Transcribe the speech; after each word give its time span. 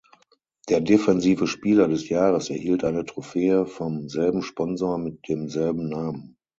Der 0.69 0.81
Defensive 0.81 1.45
Spieler 1.45 1.87
des 1.87 2.09
Jahres 2.09 2.49
erhielt 2.49 2.83
eine 2.83 3.05
Trophäe 3.05 3.67
vom 3.67 4.09
selben 4.09 4.41
Sponsor 4.41 4.97
mit 4.97 5.27
demselben 5.29 5.89
Namen. 5.89 6.37